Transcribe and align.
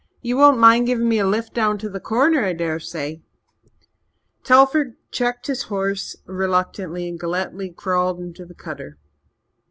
Ye 0.23 0.33
won't 0.33 0.57
mind 0.57 0.87
giving 0.87 1.07
me 1.07 1.19
a 1.19 1.27
lift 1.27 1.53
down 1.53 1.77
to 1.77 1.87
the 1.87 1.99
Corner, 1.99 2.43
I 2.43 2.53
dessay?" 2.53 3.21
Telford 4.43 4.95
checked 5.11 5.45
his 5.45 5.61
horse 5.69 6.15
reluctantly 6.25 7.07
and 7.07 7.19
Galletly 7.19 7.69
crawled 7.69 8.19
into 8.19 8.43
the 8.43 8.55
cutter. 8.55 8.97